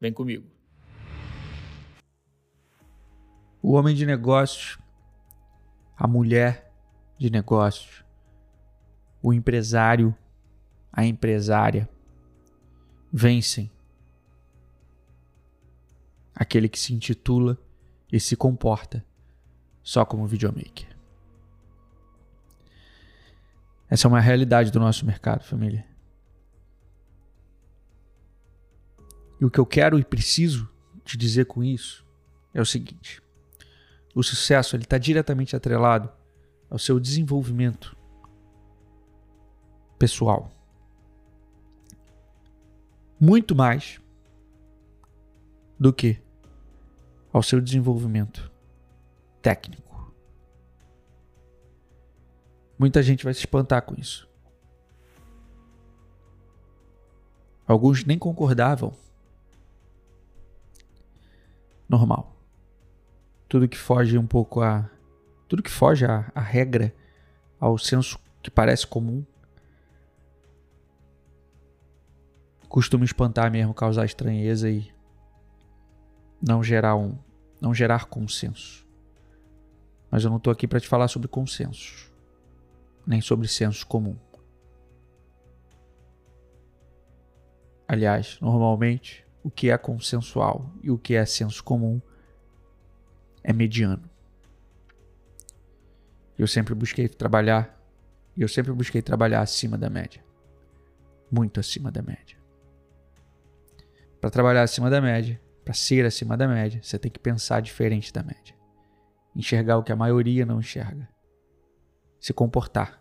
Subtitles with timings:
[0.00, 0.46] Vem comigo.
[3.60, 4.78] O homem de negócios,
[5.96, 6.72] a mulher
[7.18, 8.04] de negócios,
[9.20, 10.14] o empresário,
[10.92, 11.88] a empresária
[13.12, 13.70] vencem
[16.34, 17.58] aquele que se intitula
[18.12, 19.04] e se comporta
[19.82, 20.86] só como videomaker.
[23.90, 25.84] Essa é uma realidade do nosso mercado, família.
[29.40, 30.68] E o que eu quero e preciso
[31.04, 32.04] te dizer com isso
[32.52, 33.22] é o seguinte:
[34.14, 36.10] o sucesso ele está diretamente atrelado
[36.68, 37.96] ao seu desenvolvimento
[39.98, 40.50] pessoal.
[43.20, 44.00] Muito mais
[45.78, 46.20] do que
[47.32, 48.50] ao seu desenvolvimento
[49.40, 50.12] técnico.
[52.78, 54.28] Muita gente vai se espantar com isso.
[57.66, 58.96] Alguns nem concordavam.
[61.88, 62.36] Normal.
[63.48, 64.90] Tudo que foge um pouco a.
[65.48, 66.94] Tudo que foge a regra,
[67.58, 69.24] ao senso que parece comum,
[72.68, 74.92] costuma espantar mesmo, causar estranheza e
[76.46, 77.16] não gerar um,
[77.60, 78.86] não gerar consenso.
[80.10, 82.08] Mas eu não estou aqui para te falar sobre consensos
[83.08, 84.18] nem sobre senso comum.
[87.88, 92.02] Aliás, normalmente, o que é consensual e o que é senso comum
[93.42, 94.08] é mediano.
[96.38, 97.82] Eu sempre busquei trabalhar,
[98.36, 100.22] eu sempre busquei trabalhar acima da média.
[101.30, 102.36] Muito acima da média.
[104.20, 108.12] Para trabalhar acima da média, para ser acima da média, você tem que pensar diferente
[108.12, 108.54] da média.
[109.34, 111.08] Enxergar o que a maioria não enxerga
[112.20, 113.00] se comportar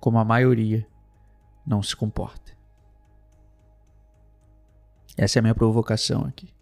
[0.00, 0.86] como a maioria
[1.66, 2.52] não se comporta.
[5.16, 6.52] Essa é a minha provocação aqui.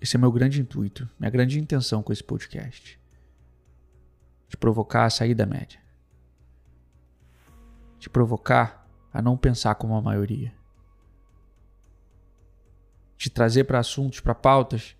[0.00, 2.98] Esse é meu grande intuito, minha grande intenção com esse podcast.
[4.48, 5.80] Te provocar a sair da média.
[7.98, 10.54] Te provocar a não pensar como a maioria.
[13.16, 14.96] Te trazer para assuntos, para pautas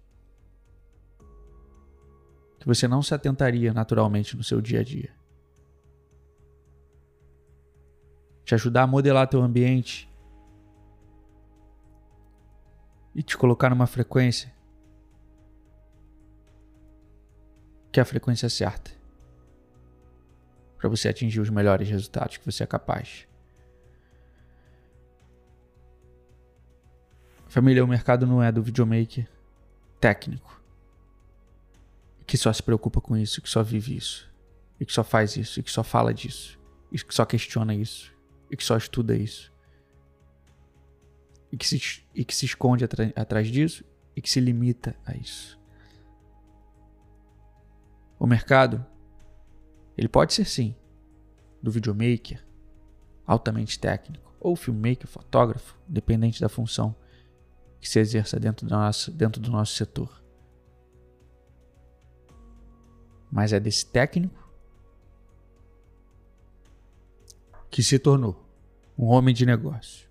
[2.58, 5.10] que você não se atentaria naturalmente no seu dia a dia.
[8.44, 10.09] Te ajudar a modelar teu ambiente
[13.14, 14.52] e te colocar numa frequência
[17.92, 18.90] que é a frequência certa
[20.78, 23.26] para você atingir os melhores resultados que você é capaz.
[27.46, 29.28] Família, o mercado não é do videomaker
[30.00, 30.60] técnico
[32.30, 34.30] que só se preocupa com isso, que só vive isso,
[34.78, 36.56] e que só faz isso, e que só fala disso,
[36.92, 38.14] e que só questiona isso,
[38.48, 39.52] e que só estuda isso.
[41.52, 43.84] E que se, e que se esconde atrás disso
[44.14, 45.58] e que se limita a isso.
[48.18, 48.84] O mercado,
[49.96, 50.76] ele pode ser sim,
[51.62, 52.44] do videomaker,
[53.26, 56.94] altamente técnico, ou filmmaker, fotógrafo, dependente da função
[57.80, 60.20] que se exerça dentro do nosso, dentro do nosso setor.
[63.30, 64.50] mas é desse técnico
[67.70, 68.44] que se tornou
[68.98, 70.09] um homem de negócio,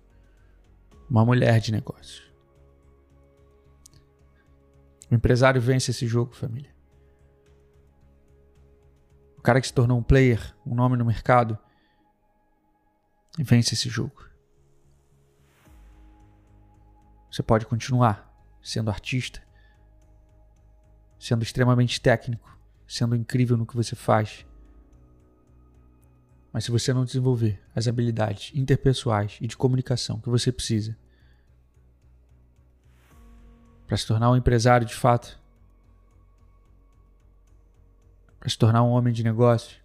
[1.10, 2.22] uma mulher de negócio.
[5.10, 6.72] O empresário vence esse jogo, família.
[9.36, 11.58] O cara que se tornou um player, um nome no mercado,
[13.36, 14.24] vence esse jogo.
[17.30, 18.30] Você pode continuar
[18.62, 19.42] sendo artista,
[21.18, 22.56] sendo extremamente técnico,
[22.86, 24.46] sendo incrível no que você faz.
[26.52, 30.96] Mas se você não desenvolver as habilidades interpessoais e de comunicação que você precisa
[33.86, 35.38] para se tornar um empresário de fato,
[38.38, 39.78] para se tornar um homem de negócio,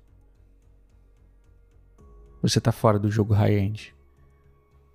[2.41, 3.95] você está fora do jogo high-end.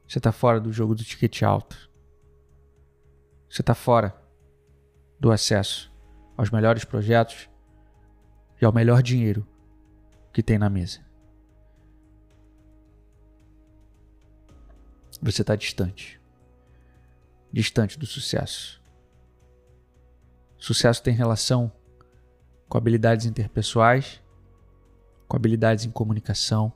[0.06, 1.90] Você está fora do jogo do ticket alto.
[3.48, 4.14] Você está fora
[5.18, 5.92] do acesso
[6.36, 7.50] aos melhores projetos
[8.60, 9.46] e ao melhor dinheiro
[10.32, 11.09] que tem na mesa.
[15.20, 16.20] Você está distante.
[17.52, 18.80] Distante do sucesso.
[20.58, 21.72] Sucesso tem relação
[22.68, 24.20] com habilidades interpessoais,
[25.26, 26.72] com habilidades em comunicação.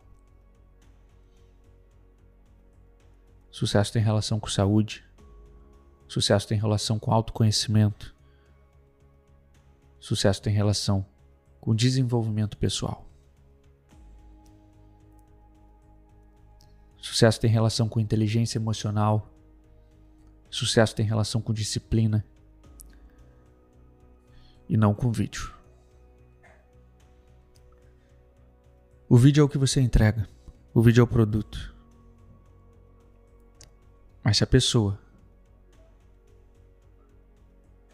[3.50, 5.04] Sucesso tem relação com saúde.
[6.08, 8.14] Sucesso tem relação com autoconhecimento.
[10.00, 11.06] Sucesso tem relação
[11.60, 13.06] com desenvolvimento pessoal.
[17.04, 19.30] Sucesso tem relação com inteligência emocional.
[20.48, 22.24] Sucesso tem relação com disciplina.
[24.66, 25.52] E não com vídeo.
[29.06, 30.26] O vídeo é o que você entrega.
[30.72, 31.74] O vídeo é o produto.
[34.24, 34.98] Mas se a pessoa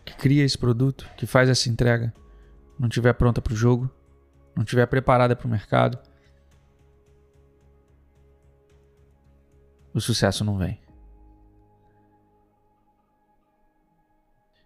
[0.05, 2.15] que cria esse produto, que faz essa entrega,
[2.79, 3.91] não estiver pronta para o jogo,
[4.55, 5.99] não estiver preparada para o mercado,
[9.93, 10.81] o sucesso não vem.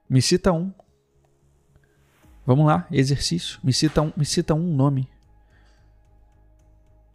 [0.09, 0.73] Me cita um.
[2.47, 3.59] Vamos lá, exercício.
[3.65, 5.09] Me cita um, me cita um nome.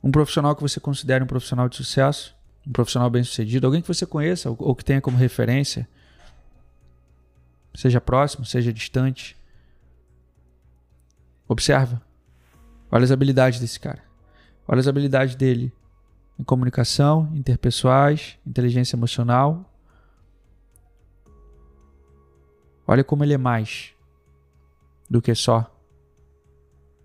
[0.04, 2.36] Um profissional que você considere um profissional de sucesso,
[2.66, 5.88] um profissional bem-sucedido, alguém que você conheça ou que tenha como referência,
[7.76, 9.38] seja próximo, seja distante.
[11.48, 12.02] Observa.
[12.92, 14.04] Olha as habilidades desse cara.
[14.68, 15.72] Olha as habilidades dele
[16.40, 19.70] em comunicação, interpessoais, inteligência emocional.
[22.88, 23.94] Olha como ele é mais
[25.10, 25.70] do que só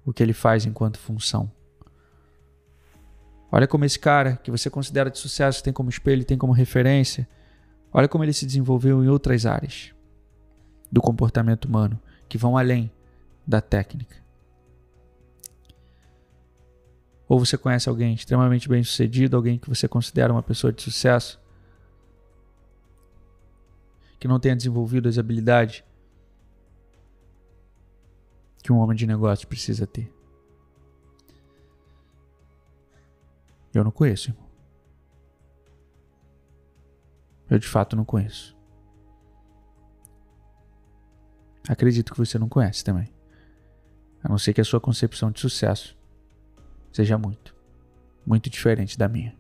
[0.06, 1.50] o que ele faz enquanto função.
[3.50, 7.28] Olha como esse cara que você considera de sucesso, tem como espelho, tem como referência,
[7.92, 9.92] olha como ele se desenvolveu em outras áreas
[10.90, 12.90] do comportamento humano que vão além
[13.46, 14.23] da técnica.
[17.28, 21.40] Ou você conhece alguém extremamente bem sucedido, alguém que você considera uma pessoa de sucesso,
[24.18, 25.82] que não tenha desenvolvido as habilidades
[28.62, 30.10] que um homem de negócio precisa ter.
[33.74, 34.44] Eu não conheço, irmão.
[37.50, 38.56] Eu de fato não conheço.
[41.68, 43.12] Acredito que você não conhece também.
[44.22, 45.96] A não ser que a sua concepção de sucesso
[46.94, 47.54] seja muito,
[48.24, 49.36] muito diferente da minha.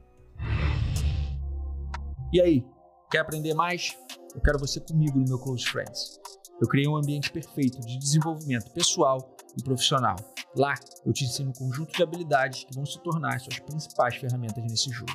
[2.32, 2.66] E aí,
[3.10, 3.96] quer aprender mais?
[4.34, 6.20] Eu quero você comigo no meu Close Friends.
[6.60, 10.16] Eu criei um ambiente perfeito de desenvolvimento pessoal e profissional.
[10.56, 10.74] Lá,
[11.06, 14.90] eu te ensino um conjunto de habilidades que vão se tornar suas principais ferramentas nesse
[14.90, 15.12] jogo.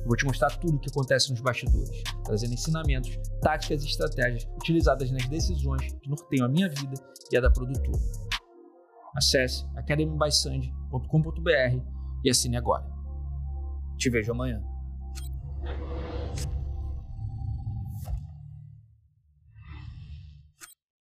[0.00, 4.48] Eu vou te mostrar tudo o que acontece nos bastidores, trazendo ensinamentos, táticas e estratégias
[4.56, 6.94] utilizadas nas decisões que norteiam a minha vida
[7.30, 8.00] e a da produtora.
[9.18, 11.82] Acesse academybysand.com.br
[12.24, 12.86] e assine agora.
[13.96, 14.62] Te vejo amanhã.